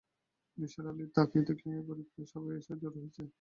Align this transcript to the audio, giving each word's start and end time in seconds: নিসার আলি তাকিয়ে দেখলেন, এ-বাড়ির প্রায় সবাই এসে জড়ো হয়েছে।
নিসার 0.57 0.85
আলি 0.87 1.05
তাকিয়ে 1.15 1.47
দেখলেন, 1.49 1.73
এ-বাড়ির 1.77 2.07
প্রায় 2.11 2.27
সবাই 2.33 2.53
এসে 2.57 2.73
জড়ো 2.81 2.97
হয়েছে। 2.97 3.21